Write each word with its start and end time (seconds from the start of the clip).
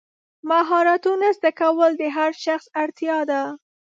مهارتونه 0.49 1.27
زده 1.37 1.51
کول 1.59 1.91
د 1.97 2.03
هر 2.15 2.31
شخص 2.45 2.65
اړتیا 2.83 3.19
ده. 3.31 3.41